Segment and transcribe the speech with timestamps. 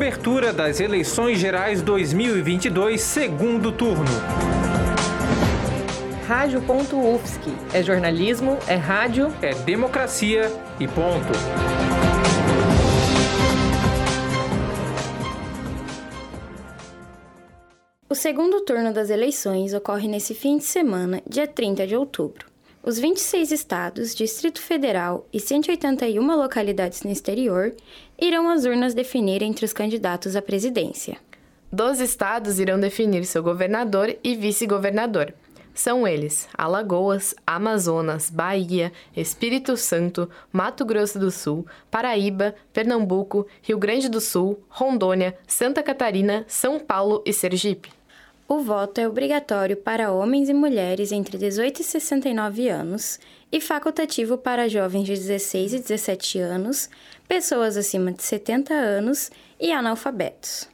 [0.00, 4.06] Cobertura das eleições gerais 2022, segundo turno.
[6.26, 7.50] Rádio.UFSC.
[7.74, 10.50] É jornalismo, é rádio, é democracia
[10.80, 11.28] e ponto.
[18.08, 22.49] O segundo turno das eleições ocorre nesse fim de semana, dia 30 de outubro.
[22.82, 27.74] Os 26 estados, Distrito Federal e 181 localidades no exterior
[28.18, 31.18] irão às urnas definir entre os candidatos à presidência.
[31.70, 35.34] Doze estados irão definir seu governador e vice-governador.
[35.74, 44.08] São eles Alagoas, Amazonas, Bahia, Espírito Santo, Mato Grosso do Sul, Paraíba, Pernambuco, Rio Grande
[44.08, 47.99] do Sul, Rondônia, Santa Catarina, São Paulo e Sergipe.
[48.52, 53.20] O voto é obrigatório para homens e mulheres entre 18 e 69 anos
[53.52, 56.90] e facultativo para jovens de 16 e 17 anos,
[57.28, 60.68] pessoas acima de 70 anos e analfabetos.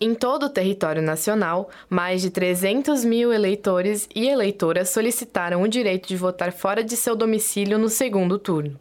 [0.00, 6.06] Em todo o território nacional, mais de 300 mil eleitores e eleitoras solicitaram o direito
[6.06, 8.78] de votar fora de seu domicílio no segundo turno.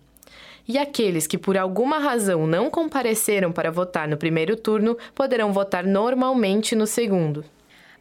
[0.67, 5.83] E aqueles que por alguma razão não compareceram para votar no primeiro turno poderão votar
[5.87, 7.43] normalmente no segundo.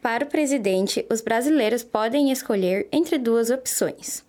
[0.01, 4.25] Para o presidente, os brasileiros podem escolher entre duas opções.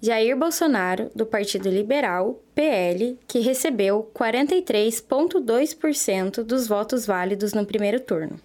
[0.00, 8.38] Jair Bolsonaro, do Partido Liberal, PL, que recebeu 43,2% dos votos válidos no primeiro turno.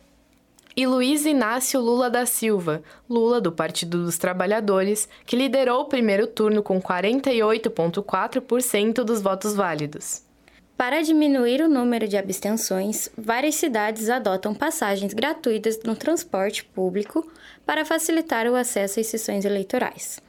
[0.75, 6.25] E Luiz Inácio Lula da Silva, Lula do Partido dos Trabalhadores, que liderou o primeiro
[6.25, 10.30] turno com 48,4% dos votos válidos.
[10.77, 17.29] Para diminuir o número de abstenções, várias cidades adotam passagens gratuitas no transporte público
[17.65, 20.19] para facilitar o acesso às sessões eleitorais.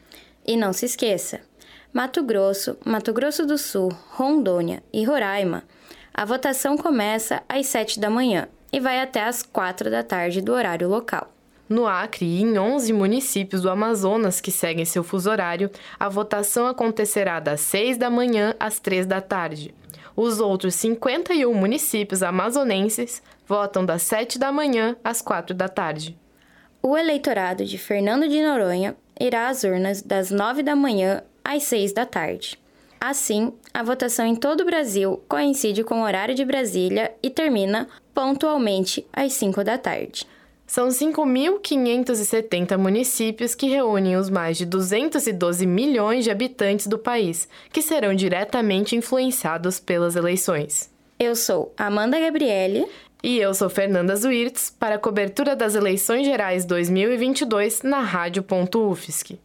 [0.46, 1.40] E não se esqueça:
[1.92, 5.64] Mato Grosso, Mato Grosso do Sul, Rondônia e Roraima,
[6.12, 10.52] a votação começa às 7 da manhã e vai até às 4 da tarde do
[10.52, 11.32] horário local.
[11.68, 16.66] No Acre e em 11 municípios do Amazonas que seguem seu fuso horário, a votação
[16.66, 19.74] acontecerá das 6 da manhã às 3 da tarde.
[20.14, 26.18] Os outros 51 municípios amazonenses votam das 7 da manhã às 4 da tarde.
[26.82, 31.92] O eleitorado de Fernando de Noronha irá às urnas das 9 da manhã às 6
[31.92, 32.58] da tarde.
[33.00, 37.88] Assim, a votação em todo o Brasil coincide com o horário de Brasília e termina
[38.14, 40.26] pontualmente às 5 da tarde.
[40.72, 47.82] São 5.570 municípios que reúnem os mais de 212 milhões de habitantes do país, que
[47.82, 50.90] serão diretamente influenciados pelas eleições.
[51.20, 52.86] Eu sou Amanda Gabriele.
[53.22, 59.38] E eu sou Fernanda Zuirtz, para a cobertura das eleições gerais 2022 na Rádio.UFSC.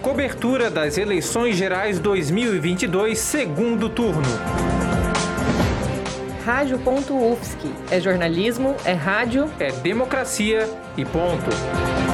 [0.00, 4.22] Cobertura das eleições gerais 2022, segundo turno.
[6.44, 7.70] Rádio.UFSC.
[7.90, 12.11] É jornalismo, é rádio, é democracia e ponto.